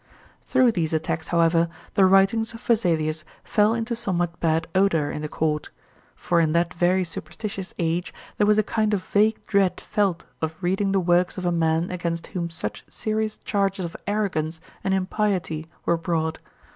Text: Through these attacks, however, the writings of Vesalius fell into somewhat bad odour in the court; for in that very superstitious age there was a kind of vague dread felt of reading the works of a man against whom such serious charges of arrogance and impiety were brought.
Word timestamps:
Through 0.41 0.71
these 0.71 0.93
attacks, 0.93 1.27
however, 1.27 1.69
the 1.93 2.07
writings 2.07 2.55
of 2.55 2.61
Vesalius 2.61 3.23
fell 3.43 3.75
into 3.75 3.95
somewhat 3.95 4.39
bad 4.39 4.65
odour 4.73 5.11
in 5.11 5.21
the 5.21 5.29
court; 5.29 5.69
for 6.15 6.39
in 6.39 6.53
that 6.53 6.73
very 6.73 7.03
superstitious 7.03 7.75
age 7.77 8.11
there 8.39 8.47
was 8.47 8.57
a 8.57 8.63
kind 8.63 8.95
of 8.95 9.05
vague 9.05 9.45
dread 9.45 9.79
felt 9.79 10.25
of 10.41 10.55
reading 10.59 10.91
the 10.91 10.99
works 10.99 11.37
of 11.37 11.45
a 11.45 11.51
man 11.51 11.91
against 11.91 12.25
whom 12.33 12.49
such 12.49 12.83
serious 12.87 13.37
charges 13.37 13.85
of 13.85 13.95
arrogance 14.07 14.59
and 14.83 14.95
impiety 14.95 15.67
were 15.85 15.97
brought. 15.97 16.39